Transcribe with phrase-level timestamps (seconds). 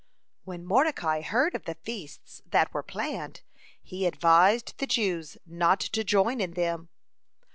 [0.45, 3.41] When Mordecai heard of the feasts that were planned,
[3.83, 6.89] he advised the Jews not to join in them.